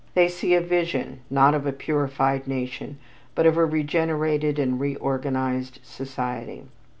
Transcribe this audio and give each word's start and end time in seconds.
They 0.15 0.29
see 0.29 0.55
a 0.55 0.61
vision, 0.61 1.19
not 1.29 1.53
of 1.53 1.67
a 1.67 1.71
purified 1.71 2.47
nation 2.47 2.97
but 3.35 3.45
of 3.45 3.55
a 3.55 3.65
regenerated 3.65 4.57
and 4.57 4.73
a 4.73 4.77
reorganized 4.77 5.77
society. 5.83 6.63